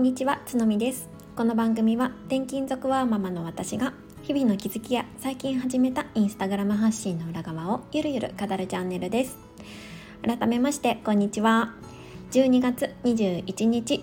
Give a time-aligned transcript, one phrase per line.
[0.00, 1.10] んにちはつのみです。
[1.36, 3.92] この番組は転勤族ワーママの私が
[4.22, 9.36] 日々の気づきや最近始めたインスタグラム発信の裏側をゆるゆる語るチャンネルです。
[10.22, 11.74] 改めましてこんにちは。
[12.30, 14.02] 12月21日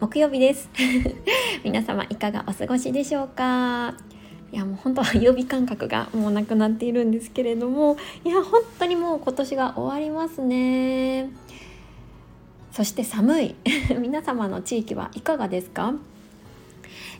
[0.00, 0.68] 木曜日です。
[1.64, 3.94] 皆様いかがお過ごしでしょうか？
[4.52, 11.30] いやもう本当は曜日感覚がもうなくなっているんですけれどもいや本当にもう今年が終わりますね。
[12.72, 13.54] そして寒い
[13.98, 15.94] 皆様の地域はいかがですか？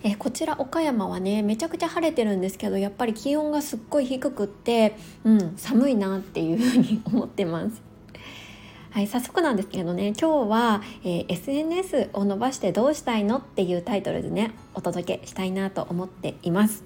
[0.03, 7.83] えこちら岡山はねめちゃくちゃ晴れてるんですけどやっぱり気温がすっごい低くって、うん、寒いなっていうふうに思ってます。
[8.91, 16.83] はい、早速なんですけどね今日は、えー、SNS を伸ばしてどうしたいのっていうタイトルでねお届けしたいなと思っています。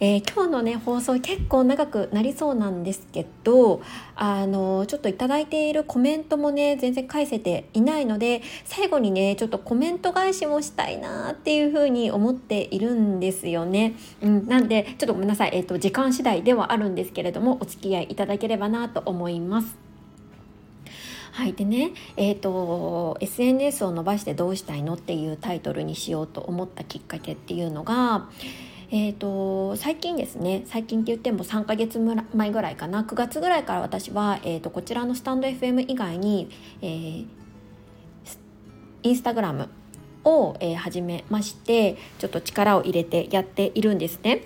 [0.00, 3.82] えー、今日のね放送結構長くなりそうなんですけど
[4.14, 13.94] あのちょっと頂いているコメントもね全然返せていないので最後にねちょっとコメント返しもしたいなっていうふうに思っているんですよね。
[14.22, 19.76] うん、なんでちょっとごめんなさい、えーと、時間次第ではあるんですけれどもお付き合いいただければなと思います。
[21.32, 28.28] はいでねえーと SNS を伸ばしてどうしたいのっていうタイトルにしようと思ったきっかけっていうのが
[28.90, 36.48] えーと、最近ですね最近って言っても3ヶ月前ぐらいかな9月ぐらいから私は、えーと、こちらのスタンド FM 以外に、
[36.80, 37.26] えー、
[39.02, 39.68] インスタグラム
[40.24, 44.44] を、えー、始めましてちょっと力を入れてやっているんですね。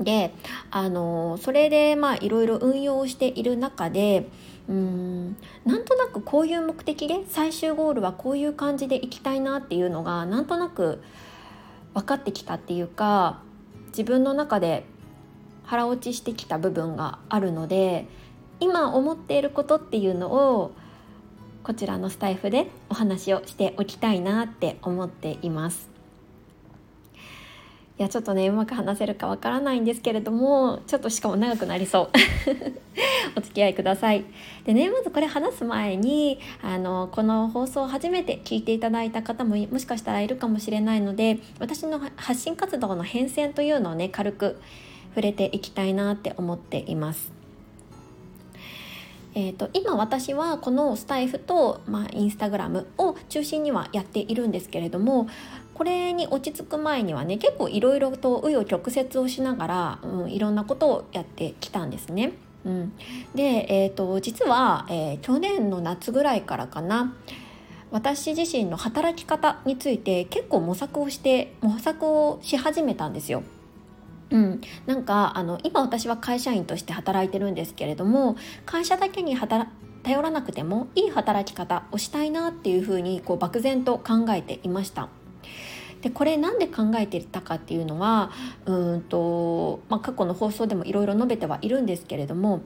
[0.00, 0.32] で
[0.70, 4.26] あのそれでまあいろいろ運用している中で
[4.68, 11.02] うんなんとなくこういう目的で最終ゴールはこういう感じでいきたいなっていうのがなんとなく
[11.94, 13.42] 分かってきたっていうか
[13.88, 14.84] 自分の中で
[15.64, 18.06] 腹落ちしてきた部分があるので
[18.60, 20.72] 今思っていることっていうのを
[21.62, 25.91] こちらのスタイフでお話をしておきたいなって思っています。
[28.02, 32.08] いやちょっとねうまく話せるかわからないんですけれどもちょっとしかも長くなりそう。
[33.38, 34.24] お付き合いください。
[34.64, 44.60] でねまずこれ話す前にあのこの放送を初めて聞いていただいた方ももしかしたらいるかもしれないので私の発信活動の変遷というのをね軽く
[45.10, 47.30] 触れていきたいなって思っています。
[49.34, 55.26] えーと、今私はこのスタイフと、まあ、インスタグラムを中心にはやっているんですけれども
[55.74, 62.32] これに落ち着く前にはね結構いろいろと紆余曲折をしながら、うん、いろんなことをやってきたんですね。
[62.64, 62.92] うん、
[63.34, 67.16] で、えーと、実は、えー、去年の夏ぐらいからかな
[67.90, 73.42] 私自身の働き方について結構模索をして模索をし始めたんですよ。
[74.30, 79.70] うん、なんかあの今私は会社員として働いてるんですけれども会社だけに働
[80.02, 85.08] 頼らなくてもいい働き方をしたいなっていうふうにこう漠然と考えていました。
[86.02, 88.30] でこれなんで考えていたかっていうのは
[88.66, 92.62] うんと、まあ、過去の放送でもいろいろ述べてはいるんですけれども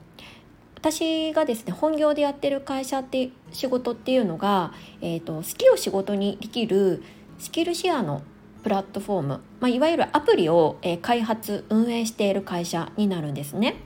[0.77, 7.03] 私がですね本業でやってる会社って仕事っていうのが、えーと、好きを仕事にできる
[7.39, 8.23] スキルシェアの
[8.63, 9.29] プラットフォーム、
[9.61, 13.77] まあ、いわゆるアプリを、えー、開発運営している会社になるんですね。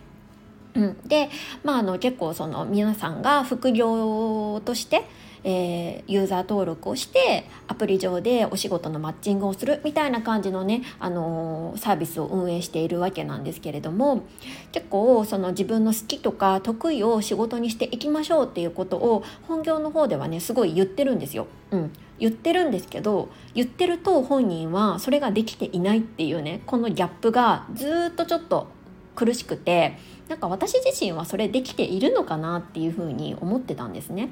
[0.75, 1.31] うん、で、
[1.65, 5.05] まあ、あの結構その皆さんが副業として
[5.45, 14.25] えー、ユーザー登録をしてアプリ上でお仕事のマッチングをするみたいな感じのね、あのー、サービスを運営しているわけなんですけれども
[14.73, 21.47] 結構その自分の好きとか得意を仕事にしていきましょうっていうことを本業の方ではねすごい言ってるんですよ。
[21.71, 28.69] うん言ってるんですけど言ってると本人はそれができていないっていうねこのギャップがずっとちょっと
[29.17, 29.97] 苦しくて
[30.29, 34.29] なんか私自身はそれできているのかなっていうふうに思ってたんですね。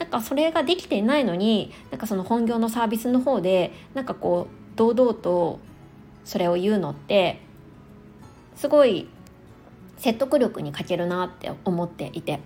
[0.00, 5.60] なんかそれができていないのになんかその本業のサービスの方でなんかこう堂々と
[6.24, 7.40] それを言うのって
[8.56, 9.08] すごい
[9.98, 12.40] 説得力に欠けるなって思っていて。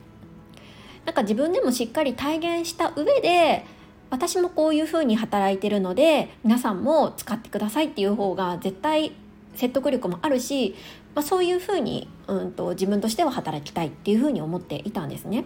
[1.05, 3.65] なんか自分でもしっかり体現した上で
[4.11, 9.13] 私もこういうふうに働いてるので皆さんも使ってくださいっていう方が絶対
[9.55, 10.75] 説得力もあるし、
[11.15, 15.45] まあ、そういうふうに、うんと自分としては働きたいっていうふうに思っていたんですね。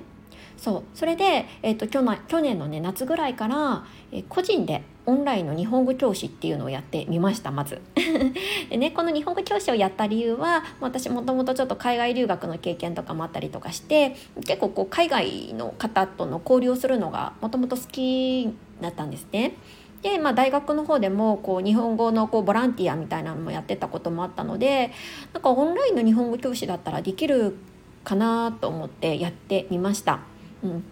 [0.59, 7.81] そうそれで、えーと、去年去年のね夏ぐらいから、えー、個人でオンラインの日本語教師っていうのをやってみましたまず
[8.69, 19.55] でねこの日本語教師をやった理由は私もともとちょっと海外留学の経験とかもあったりとかして結構こう海外の方との交流をするのがもともと好きだったんですね。
[20.03, 24.93] で、まあ、大学の方でもこう日本語のこうボランティアみたいなのもやってたこともあったので
[25.33, 27.57] なんかオンラインの日本語教師だったらできる
[28.05, 30.21] かなと思ってやってみました。
[30.63, 30.85] うん、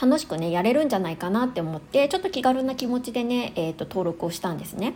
[0.00, 4.94] 楽しくねやれるんじゃないかなって思ってちょっと気軽な気持ちでね、えーと、登録をしたんですね。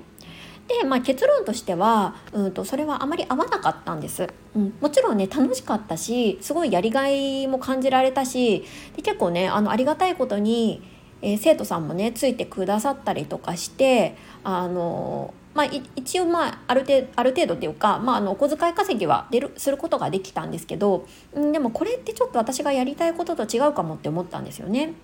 [0.69, 10.83] で、まあ、結論としては、うんと、それはあまり合わなかったんです、うん、もちろんね楽しかったしすごいやりがいも感じられたしで結構ねあのありがたいことに、
[11.23, 21.07] えー、生徒さんもねついてくださったりとかしてあのまあ、一応、まあ、ある程度ある程度っていうか、まあ、あのお小遣い稼ぎは出るすることができたんですけど、
[21.39, 24.95] ん、でもこれってちょっと私がやりたいことと違うかもって思ったんですよね。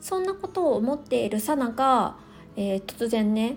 [0.00, 2.18] そんなことを思っているさなか、
[2.56, 3.56] え、突然ね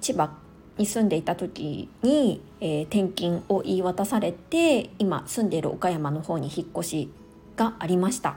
[0.00, 0.30] 千葉
[0.78, 7.10] に住んでいた時に、えー、転勤を言い渡されて今住んでいる岡山の方に引っ越し
[7.56, 8.36] がありました。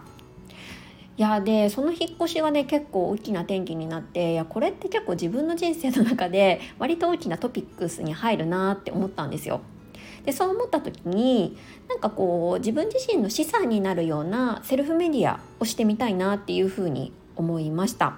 [1.21, 9.61] いやでその引っ越しがね結構大きな転機になっていやこれって結構自分の人生の中で割と大きなトピックスに入るなって思ったんですよ。
[10.25, 11.55] でそう思った時に
[11.87, 18.17] なんかこう自分自身の資産になるようなセルフメディアをしてみたいなっていうふうに思いました。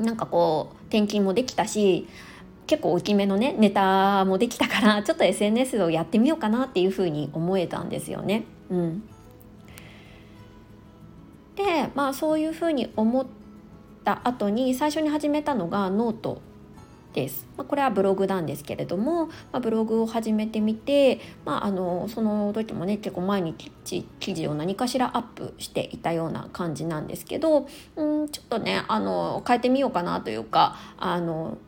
[0.00, 2.08] なんかこう転勤もできたし
[2.66, 8.42] 結構大きめのねネタもできたからちょっと SNS をやってみようかなっていうふうに思えたんですよね。
[8.70, 9.04] うん、
[11.58, 13.26] でまあそういうふうに思っ
[14.04, 16.40] た後に最初に始めたのがノート
[17.12, 17.48] です。
[17.56, 23.72] まあ、これはブログなんですけれども、まあ、ブログを始めてみて、まあ、あのその時もね結構毎日
[24.20, 27.66] 記事を何かしらアップしていたような感じなんですけど
[27.96, 31.58] うんちょっとねあの変えてみようかなというかあの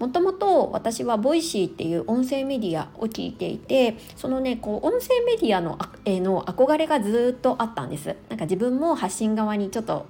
[0.00, 8.16] もともと私は Voicy っていう音声メディアを聞いていてそのねこう音声メディアのへの憧れがずっとあったんです。
[8.30, 10.06] なんか自分も発信側にちょっと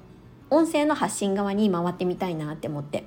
[0.48, 3.04] 音声の発信側に回ってみたいなって思って。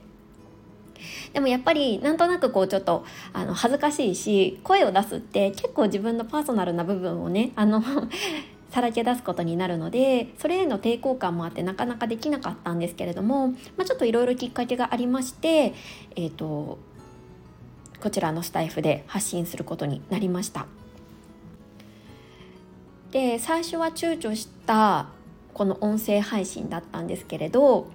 [1.32, 7.82] でもやっぱりなんとなくこうちょっとあの恥ずかしいし声を出すって結構自分のパーソナルな部分をねあの
[8.74, 15.76] さらけ出すことになるのでそれへの抵抗感もあってなかなかできなかったんですけれども、まあ、ちょっといろいろきっかけがありまして、
[16.16, 16.80] えーと、
[18.02, 20.66] こちらのスタイフで発信することになりました。
[23.12, 25.06] で最初は躊躇した
[25.54, 27.86] この音声配信だったんですけれど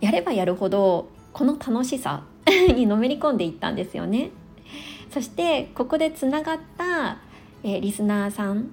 [0.00, 2.22] やればやるほどこの楽しさ
[2.74, 4.30] にのめり込んでいったんですよね。
[5.12, 7.18] そしてここでつながった、
[7.62, 8.70] えー、リスナーさん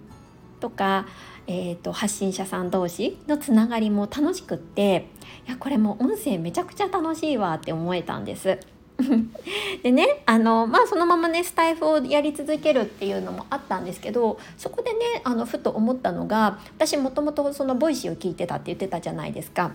[0.62, 1.06] とか
[1.46, 5.08] えーと、発信者さん同士のつながりも楽しくって
[5.48, 8.60] いやこれも音声めちゃくちゃ楽しいわって思えたんです。
[9.84, 19.72] でねあのまあそのままねスタエフをやり続けるっていうのもあったんですけどそこでねあのふと思ったのが私もともとその Voicy を聞いてたって言ってたじゃないですか。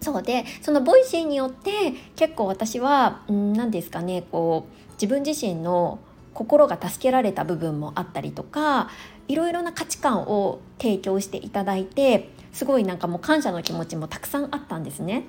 [0.00, 5.98] そうでその Voicy によって結構私は何ですかねこう自分自身の
[6.34, 8.90] 心が助けられた部分もあったりとか
[9.28, 15.20] いろいろな価値観を提供していただいてすごいなんかもう感謝の気持ちもたくさんあったんですね。
[15.20, 15.22] っ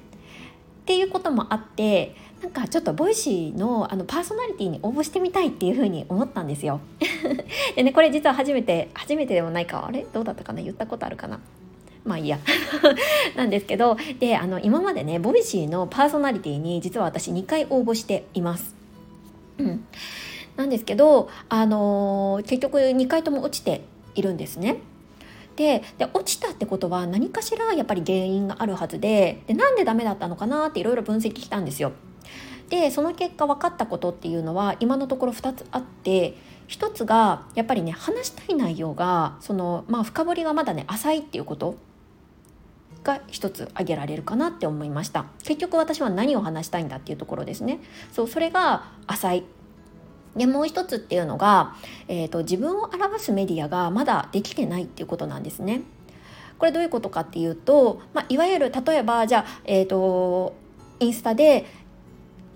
[0.86, 6.80] ていうこともあってなんかちょっと Voicyのあのパーソナリティに応募してみたいっていうふうに思ったんですよ。
[7.76, 10.06] でねこれ実は初めて初めてでもないかあれ？
[10.12, 10.62] どうだったかな？
[10.62, 11.40] 言ったことあるかな？
[12.06, 12.40] まあいいや
[13.36, 18.76] なんですけどであの今までね Voicyのパーソナリティに実は私2回応募しています。
[19.60, 19.86] うん
[20.56, 23.82] なんですけど、あのー、結局2回とも落ちて
[24.16, 24.78] いるんですね。
[25.56, 31.92] でで落ちたってことは何かしらやっぱり原因があるはずででなんでダメだったのかなっていろいろ分析したんですよ。
[32.70, 41.76] でその結果分かったことっていうのは今のところ2つあって1つがやっぱりね話したい内容がその、まあ、深掘りがまだね浅いっていうこと
[43.04, 47.80] が一つ挙げられるかなって思いました結局私は何を話したいんだっていうところですね
[48.12, 49.44] そうそれが浅い
[50.40, 51.76] でもう一つっていうのが、
[52.08, 55.82] えーと、自分を表すメディアがまだできてないっていうことなんですね。
[56.58, 60.56] これどういうことかっていうと、まあ、いわゆる例えばじゃあ、えーと、
[61.02, 61.66] インスタで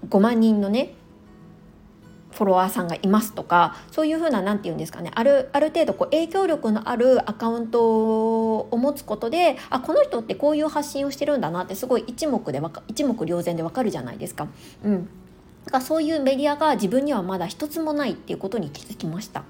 [0.10, 0.94] 5万人のね
[2.32, 14.48] フォロワーさんがいますとかそういうふうな何て言うんですかねあるある程度こう影響力のあるアカウントを持つことであこの人ってこういう発信をしてるんだなってすごい一目で一目瞭然でわかるじゃないですか。
[14.84, 15.10] うん
[15.66, 19.44] だからそういうメディアが自分にはまだ一つもないっていうことに気づきました。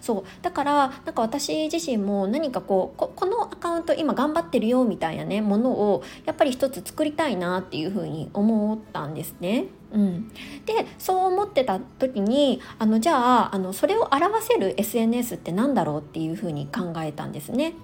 [0.00, 9.66] そうだからなんか私自身も何かこうこのアカウント今頑張ってるよみたいなねものをやっぱり一つ作りたいなっていうふうに思ったんですね。
[9.92, 10.28] うん、
[10.64, 17.74] でそう思ってた時にあのじゃああのそれを表せる SNS って何だろうっていうふうに考えたんですね。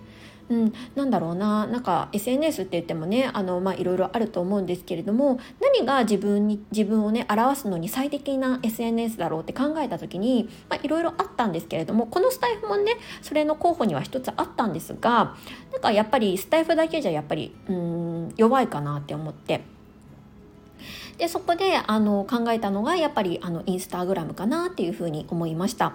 [0.50, 15.37] うん、なんだろうななんか SNS って言ってもねあの、まあ、いろいろあると思うんですけれども何が自分に自分をね表すのに最適な SNS だろうって考えた時に、まあ、いろいろあったんですけれどもこのスタイフもねそれの候補には一つあったんですが
[15.73, 19.77] なんかやっぱりスタイフだけじゃやっぱりうん弱いかなって思って。
[21.19, 25.95] でそこであの考えたのがやっぱりあのインスタグラムかなっていうふうに思いました。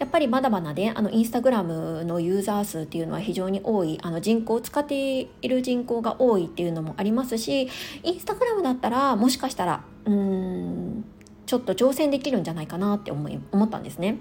[0.00, 7.68] やっぱりまだまだねあのインスタグラムのユーザー数っていうのは非常に多いあの人口を使っている人口が多いっていうのもありますし
[8.02, 11.04] インスタグラムだったらもしかしたらうん
[11.46, 14.18] ちょっと挑戦できるんじゃないかなって思い思ったんですね。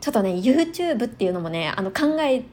[0.00, 2.44] ちょっとね YouTube っていうのもねあの考え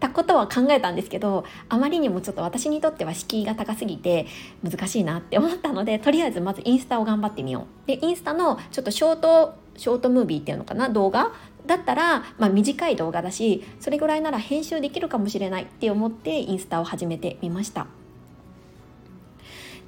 [0.00, 4.26] たことは考えたんですけどあまりにもちょっと私にとっては敷居が高すぎて
[4.62, 11.32] 難しいなって思ったのでとりあえずまずインスタを頑張ってみようでインスタのちょっとショートショートムービーっていうのかな動画？
[11.66, 17.86] だったら、まあ、短い動画だしそれぐらいなら編集できるかもしれないって思ってインスタを始めてみました。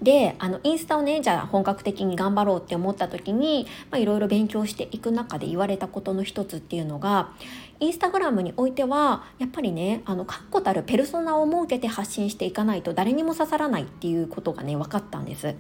[0.02, 7.32] であのインスタをねじゃあ本格的に頑張ろうって思った時にいろいろ勉強していく中で言われたことの一つっていうのが
[7.80, 15.54] インスタグラムにおいてはやっぱりねあの確固たるペルソナを設けて発信していかないと誰にも刺さらないっていうことがね分かったんです。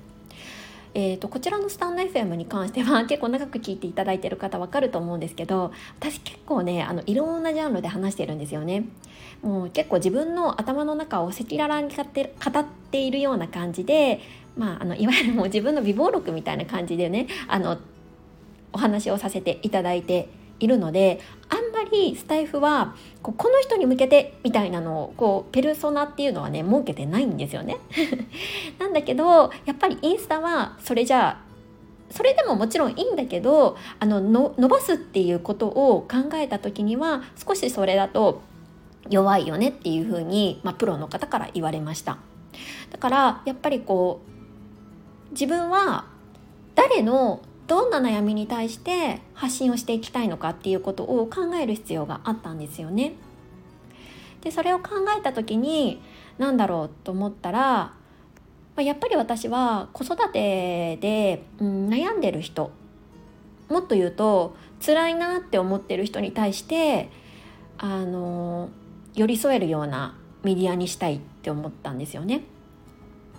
[0.92, 8.84] えーと、こちらのスタンド FM に関しては 結構長く聞いていただいてる方わかると思うんですけど私結構ねあのいろんなジャンルで話してるんですよね。
[9.42, 14.20] もう結構自分の頭の中を赤裸々に語っているような感じで、
[14.56, 17.78] まあ、あのいわゆるもう自分の美貌録みたいな感じでねあの
[18.72, 27.78] お話をさせていただいているのであんまりスタイフはここの人に向けてみたいなのをこうペルソナっていうのはね設けてないんですよね。
[28.78, 31.50] なんだけどやっぱりインスタはそれじゃあ
[32.10, 38.42] それでももちろんいいんだけどあのの伸ばすっていうことを考えた時には少しそれだと
[39.08, 42.18] 弱いよねっていうふうに、まあ、プロの方から言われました
[42.90, 44.20] だからやっぱりこ
[45.28, 46.04] う自分は
[46.74, 53.12] 誰のどんな悩みに対して発信をしていきたいのかっていうことを考える必要があったんですよね。
[54.40, 56.02] でそれを考えた時に
[56.36, 57.92] 何だろうと思ったら
[58.76, 62.72] やっぱり私は子育てで、うん、悩んでる人
[63.68, 67.08] もっと言うと辛いなって思ってる人に対して
[67.78, 68.70] あの
[69.14, 72.42] 寄り添えるようなメディアにしたいって思ったんですよね。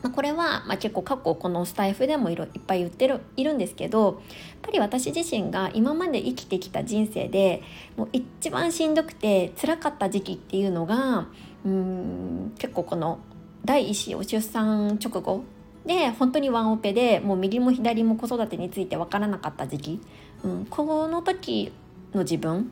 [0.01, 4.13] まあ、これは、まあ、結構過去このスタイフでもいろいっぱい言ってるいるんですけどやっ
[4.61, 7.61] ぱり私自身が今まで生きてきた人生で
[7.97, 11.27] もう一番しんどくて辛かった時期っていうのが
[11.65, 13.19] うん結構この
[13.63, 15.43] 第一子を出産直後
[15.85, 20.01] で本当にワンオペでもう右も左も子育てについて分からなかった時期、
[20.43, 21.71] うん、この時
[22.13, 22.71] の自分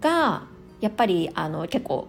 [0.00, 0.44] が
[0.80, 2.08] やっぱりあの結構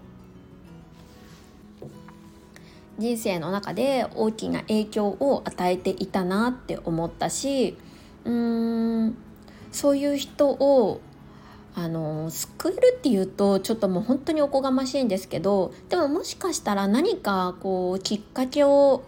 [2.97, 7.77] 人生の中で大きな影響を与えていたなって思ったし
[8.23, 9.17] うーん
[9.71, 11.01] そういう人を
[11.75, 19.03] あの救えるっていうとちょっともう本当におこがましいんですけどでももしかしたら何かこうきっかけを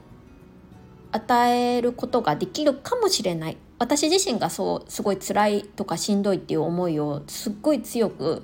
[1.14, 8.44] 与えることができるかもしれない私自身がそうすごい辛いとかしんどいっていう思いをすっごい強く、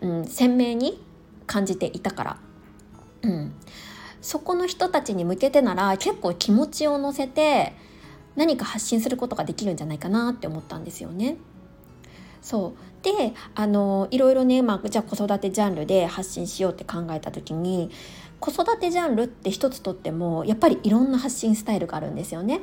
[0.00, 1.02] うん、鮮明に
[1.46, 2.36] 感じていたから。
[3.22, 3.52] うん、
[4.20, 7.74] そこの人たちに向けてなら結構気持ちを乗せて
[8.36, 11.36] 何か発信することができるんじゃないかなって思ったんですよね。
[12.42, 17.90] そうであのいろいろね、まあ、じゃあ子育てジャンルで発信しようって考えた時に
[18.38, 22.60] 子育てジャンルって一つとってもやっぱりいろんな発信スタイルがあるんですよね。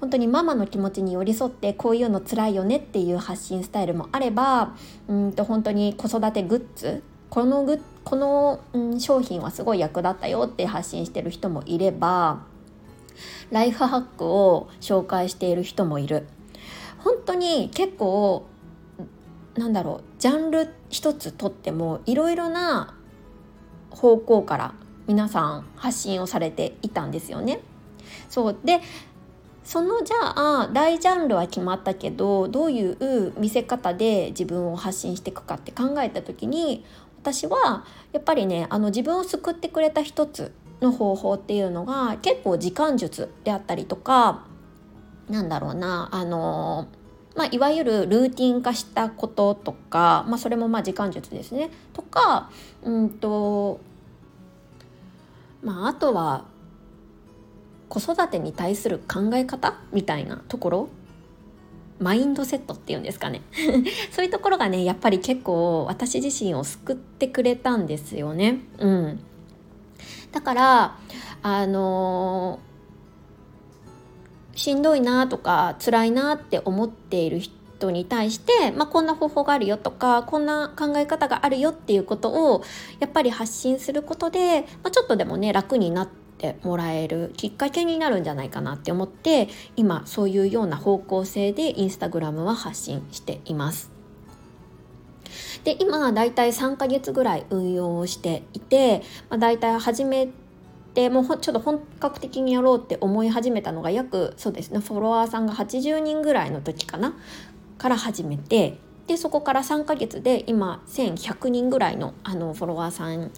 [0.00, 4.74] 本当にママの気持ちに寄り添ってこういうの辛いよねっていう発信スタイルもあれば
[5.06, 12.42] うんと本当に子育てグッズこのグこの、うん、商品はすごい役立ったよって発信してる人もいれば
[13.50, 16.26] ライフハックを紹介している人もいる
[16.98, 18.44] 本当に結構
[19.54, 22.94] なんだろうジャンル一つとってもいろいろな
[23.88, 24.74] 方向から
[25.06, 27.60] 皆さん発信をされていたんですよね。
[28.28, 28.82] そうで
[29.64, 36.84] そのじゃあ大ジャンルは決まったけどどういう見せ方で自分を発信していくかって考えた時に
[37.22, 44.44] 私はやっぱりねあの自分を救ってくれた一つの方法っていうのが結構時間術であったりとか
[45.28, 46.88] なんだろうなあの
[47.34, 51.70] まあ、いわゆるルーティン化したこととか、まあ、それもまあ時間術ですね。
[51.94, 52.50] とか
[52.82, 53.80] うんと
[55.62, 56.44] まああとは
[57.88, 60.88] 子育てに対する考え方みたいなところ
[62.02, 63.42] マインドセットっていうんですかね
[64.10, 68.60] そういうところがねやっぱり結構私自身を救ってくれたんですよね。
[68.78, 69.20] うん、
[70.32, 70.96] だから
[71.42, 82.62] あのー、しんどいなとか辛いなって思っている人に対して、まあ、こんな方法があるよとかこんな考え方があるよっていうことを
[83.00, 86.21] やっぱり発信することで、まあ、ちょっとでもね楽になって
[86.62, 93.90] もらえるきっかけになるんじゃないかなって思って今そういうような方向性でインスタグラムは発信しています。
[95.64, 100.28] で今だいたい3ヶ月ぐらい運用をしていて、まあ、だいたい始め
[100.94, 107.14] てもうちょっと本格的にやろうって思い始めたのが約そうですねフォロワーさんが80人ぐらいの時かな
[107.78, 113.30] から始めてでそこから3ヶ月で今1100人ぐらいのあのフォロワーさん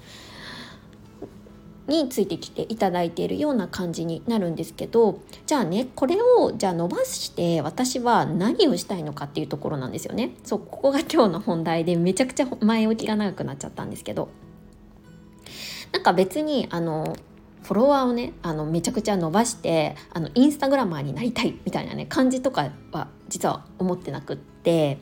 [1.86, 10.34] についてきていただいているような感じになるんですけどじゃあねこれをじゃあ伸ばして私は何をしたいのかっていうところなんですよね。
[10.44, 14.28] そうここが今日の本題でめちゃくちゃ前置きが長くなっちゃったんですけど。
[15.92, 17.16] なんか別にあの
[17.62, 24.98] フォロワーをねあのめちゃくちゃ伸ばしてあのインスタグラマーになりたいみたいなね感じとかは実は思ってなくって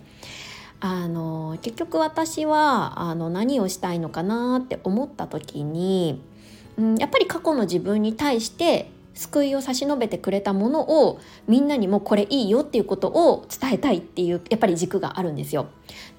[0.81, 6.21] あの結局私はあの何をしたいのかなって思った時に、
[6.79, 15.67] うん、やっぱり過去の自分に対して救いを差し伸べてくれたものをみんなにもこれいいよっていうことを伝えたいっていうやっぱり軸があるんですよ。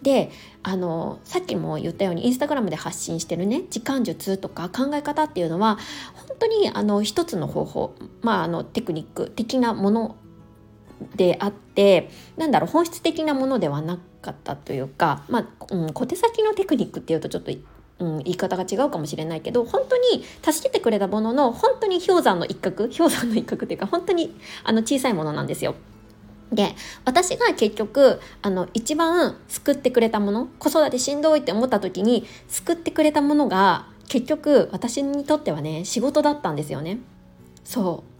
[0.01, 0.31] で
[0.61, 5.77] あのさっきも言ったようにインスタグラムで発信してるね時間術とか考え方っていうのは
[6.27, 10.15] 本当にあの一つの方法、まあ、あのテクニック的なもの
[11.15, 17.51] であってなんだろう本質的なものではなかったというか、まあうん、小手先のテクニックっていうとちょっと
[18.03, 25.75] うん、言い方が違うかもしれないけど本当に助けてくれたものの本当に氷山の一角 氷山の一角っていうか本当にあの小さいものなんですよ。
[26.51, 36.99] で私が結局あの一番救ってくれたもの子育てしんどいって思った時に救ってくれたものが結局私にとってはね仕事だったんですよね。
[37.63, 38.13] そう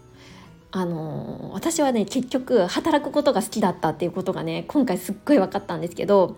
[0.72, 6.38] あの私はね結局働くことが好きだったっていうことがね今回すっごい分かったんですけど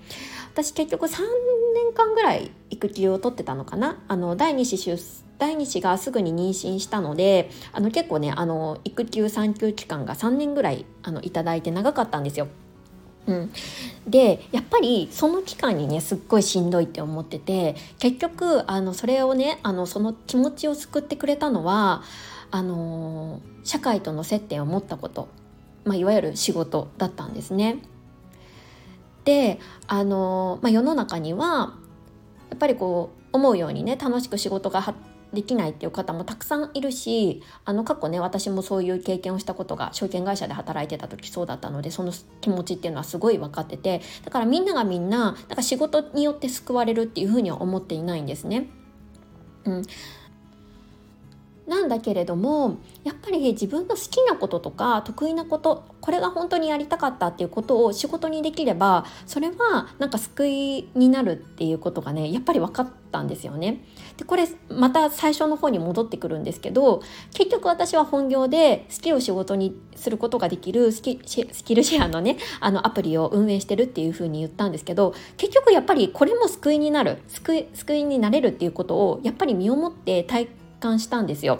[0.52, 1.22] 私結局3
[1.74, 3.98] 年間ぐらい育休を取ってたのかな？
[4.08, 12.48] あの第2子出第2子がすぐに妊娠したのであの結構ねあの育休産休期間が3年ぐらいあのいただいて長かったんですよ。
[13.28, 13.52] うん、
[14.08, 22.04] でやっぱりその期間にねすっごいしんどいって思ってて結局あのそれをねあのその気持ちを救ってくれたのは
[22.52, 25.28] あの社会との接点を持ったこと、
[25.86, 27.80] まあ、いわゆる仕事だったんですね。
[29.24, 31.74] であの、まあ、世の中には
[32.50, 34.96] やっぱりこう思うようにね楽しく仕事が
[35.34, 48.68] できないっていう方もたくさんいるしあの過去ね私もそういう経験をしたことが証券会社で働いてた時そうだったのでその気持ちっていうのはすごい分かっててだからみんながみんななんか仕事によって救われるっていうふうには思っていないんですね。
[49.66, 49.82] うん、
[51.68, 63.84] なんだけれどもやっぱり自分の好きなこととか得意なことこれが本当にやりたかったっていうことを仕事にできればそれはなんか救いになるっていうことがねやっぱり分かったんですよね。
[64.18, 67.02] でこれまた最初の方に戻ってくるんですけど
[67.34, 80.48] 結局私は本業で好きを仕事にすることができるスキルシェアのねあのアプリを運営してるっていうふうに言ったんですけど結局やっぱりこれも救いになる救い救いになれるっていうことをやっぱり身をもって体
[80.86, 81.58] 感したんですよ。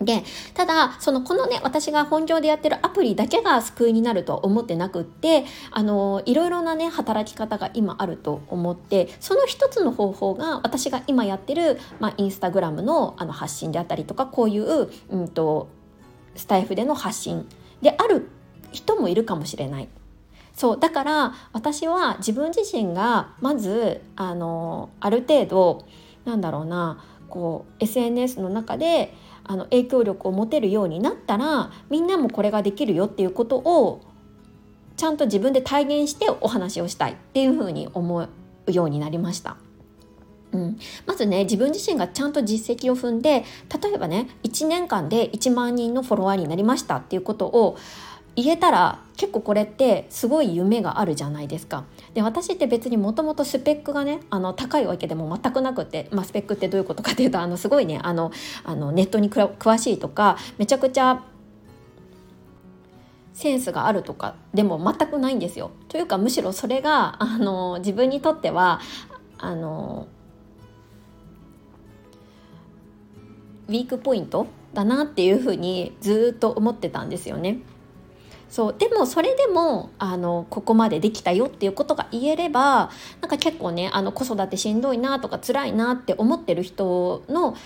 [0.00, 0.24] で
[0.54, 15.68] ただそのこのね私が本業でやってるアプリだけが救いになるとは思ってなくってあのいろいろなね働き方が今あると思ってその一つの方法が私が今やってる、まあ、インスタグラムのあの発信であったりとかこういう、うんと、
[16.34, 17.46] スタイフでの発信
[17.82, 18.26] である
[18.72, 19.88] 人もいるかもしれない。
[20.54, 25.84] そうだから私は自分自身がまずあのある程度
[26.24, 29.14] なんだろうなこう SNS の中で
[29.44, 34.02] あの影響力を持てるようになったらみんなもこれができるよっていうことを
[34.96, 38.28] ちゃんと自分で体現してお話をしたいっていうふうに思う
[38.70, 39.56] ようになりました。
[40.52, 43.44] うん、まずね自分自身がちゃんと実績を踏んで
[43.82, 47.78] 例えばね1年間で1万人のフォロワーになりましたっていうことを
[48.34, 51.84] 言えたら結構これってすごい夢があるじゃないですか。
[52.14, 58.32] で私って別にもともとスペックがねあの高いわけでも全くなくて、まあ、スペックってどういうことかっていうとあのすごいねあの
[58.64, 61.22] あのネットに詳しいとかめちゃくちゃ
[63.32, 65.70] センスがあるとかでも全くないんですよ。
[65.88, 68.80] というかむしろそれがあの自分にとっては
[69.38, 70.08] あの
[73.68, 77.60] ウィークポイントだなっていうふうにずっと思ってたんですよね。
[78.50, 87.56] そうでもそれでもあのここまでできたよっていうことが言えればなんか結構ねあの子育てしんどいなとか辛いなって思ってる人の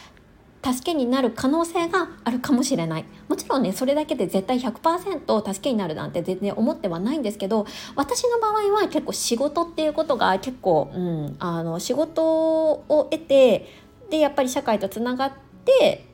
[0.63, 3.05] 助けになる可能性があるかもしれない。
[3.29, 7.67] もちろんねそれだけで絶対100%助けになるなんて全然思ってはないんですけど
[7.97, 13.69] 私の場合は結構仕事っていうことが結構、うん、あの仕事を得て
[14.11, 15.33] でやっぱり社会とつながっ
[15.65, 16.07] て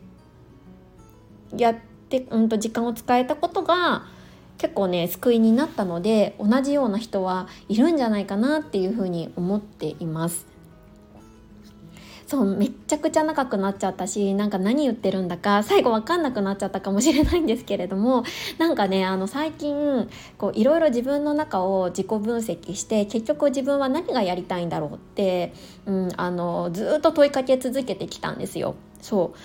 [1.56, 1.76] やっ
[2.08, 4.04] て、うん、と時間を使えたことが
[4.60, 10.46] 結構ね救いになったので同じような人はいるんじゃないかなっていうふうに思っています。
[12.26, 18.22] そうめっちゃくちゃ長くなっちゃったしなんか何言ってるんだか最後わかんなくなっちゃったかもしれないんですけれども
[18.56, 20.08] なんかねあの最近
[20.52, 25.54] いろいろ自分の中を自己分析して結局自分は何がやりたいんだろうって、
[25.86, 28.76] うん、あのずっと問いかけ続けてきたんですよ。
[29.00, 29.38] そう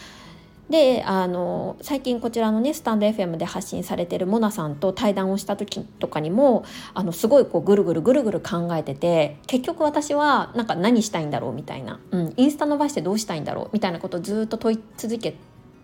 [0.69, 15.35] であの最近こちらのねスタンド FM で発信されてるモナさんと対談をした時とかにもあのすごいこうぐるぐるぐるぐる考えてて結局私はなんか何したいんだろうみたいな、うん、インスタ伸ばしてどうしたいんだろうみたいなことをずっと問い続け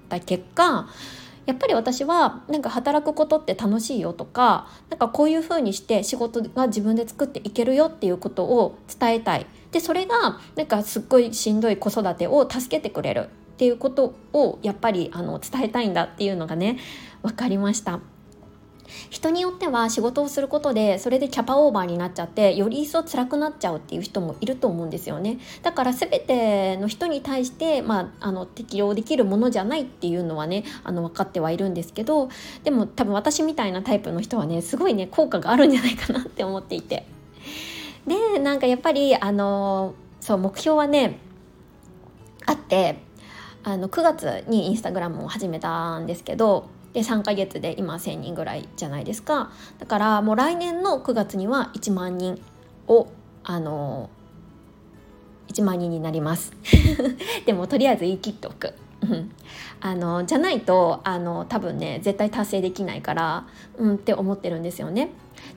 [0.09, 0.89] た結果
[1.45, 9.45] やっぱり私はなんか働くことって楽しいよとかなんかこういうふうにして仕事が自分で作っていけるよっていうことを伝えたい。
[9.71, 13.29] でそれがなんかすっごいしんどい子育てを助けてくれる。
[13.61, 16.79] っていうことをやっぱりあの伝えたいんだっていうのがね
[17.21, 17.99] 分かりました。
[19.11, 32.29] 人によっては仕事をすることでそれでキャパオーバーになっちゃってより一層辛くなっちゃうっていう人もいると思うんですよねだから全ての人に対して、まあ、あの適用できるものじゃないっていうのはねあの分かってはいるんですけど
[32.65, 37.05] でも多分私みたいなタイプの人はねすごいね効果があるんじゃないかなって思っていて
[38.05, 41.19] でなんかやっぱりあのそう目標はね
[42.45, 43.10] あって
[43.63, 49.51] あの9月にインスタグラムを始めたんですけどで3ヶ月で今1,000人ぐらいじゃないですか。
[49.79, 52.41] だからもう来年の9月には1万人
[52.87, 53.07] を
[53.43, 54.09] あの
[55.47, 56.53] 1万人になります。
[57.45, 58.73] でもとりあえず言い切っておく。
[59.81, 63.45] あのじゃないとあの多分ね絶対達成できないから
[63.77, 65.11] うんって思ってるんですよね。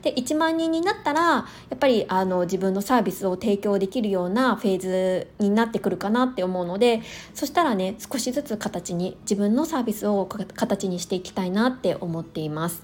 [0.05, 7.01] で1万人になったらやっぱりあの自分のサービスを提供できるようなフェーズになってくるかなって思うので
[7.33, 12.83] そしたらね少しずつ形に自分のサービスを形にしていきたいなって思っています。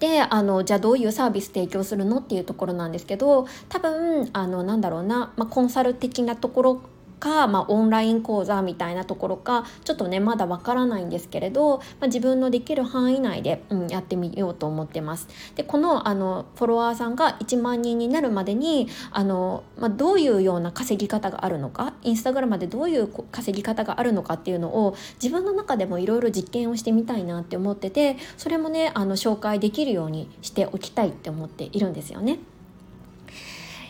[0.00, 6.80] であのじゃあどういうサービス提供するのっていうところなんですけど多分あのなんだろうな、まあ、コンサル的なところ
[7.18, 15.28] か、まあ、オンライン講座みたいなところかちょっとねまだわからないんですけれど、まあ、自分のできる範囲内で、うん、やってみようと思ってます。
[15.56, 32.38] でこのあのフォロワーさんが1万人になるまでにあの、まあ、どういうような稼ぎ方があるのかインスタグラムでどういう稼ぎ方があるのかっていうのを自分の中でもいろいろ実験をしてみたいなって思っててそれもねあの紹介できるようにしておきたいって思っているんですよね。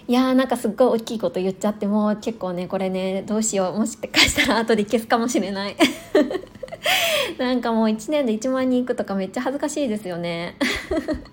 [0.08, 5.76] いやーなんかすっごい大きいこと言っちゃってもう結構ねこれねどうしようもしかしたら後で消すかもしれない。
[7.36, 10.56] なんかもう1年で1万人いくとかめっちゃ恥ずかしいですよね。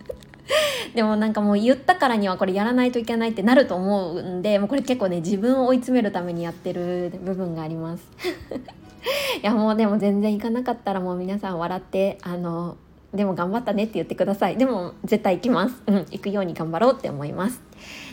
[0.93, 8.03] でもなんかもう言ったからにはこれやらないといけないってなると思うんでもうこれ結構ね自分を追い詰めるためにやってる部分があります。
[9.41, 12.75] いやもうでも全然行かなかったらもう皆さん笑ってあの
[13.13, 14.57] でも頑張ったねって言ってください。
[14.57, 15.81] でも絶対行きます。
[15.87, 17.61] うん行くように頑張ろうって思います。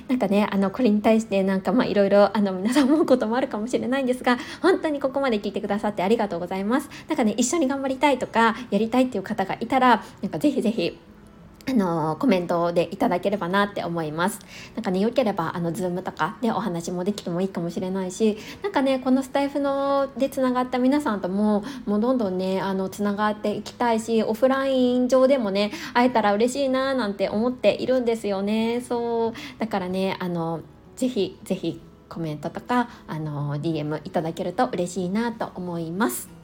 [0.08, 6.88] なんかねあのこれに対してなんかまあいろいろあの皆さん思うこともあるかもしれないんですが本当にここまで聞いてくださってありがとうございます。
[7.08, 10.98] なんかね一緒に頑張りたいとかやりたいっていう方がいたらなんかぜひぜひ
[11.68, 14.40] あのコメントでいただければなって思います。
[14.74, 28.80] なんかね、良ければ、あの、 Zoom とかでお話もできてもいいかもしれないし、なんかね、このスタエフのでつながった皆さんとも、もうどんどんね、あの、つながっていきたいし、オフライン上でもね、会えたら嬉しいななんて思っているんですよね。
[28.80, 29.32] そう。
[29.58, 30.60] だからね、あの、
[30.96, 36.41] ぜひぜひコメントとか、あの、DM いただけると嬉しいなと思います。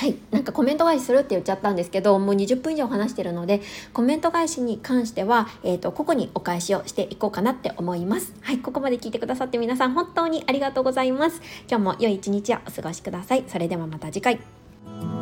[0.00, 3.60] はい、なんかコメント返しするって言っちゃったんですけどもう20分以上話してるので
[3.92, 8.32] コメント返しに関しては、えーと、ここにお返しをしていこうかなって思います。
[8.40, 11.42] はいここまで聞いてくださって皆さん本当にありがとうございます。
[11.68, 13.44] 今日も良い一日をお過ごしください。
[13.46, 15.19] それではまた次回。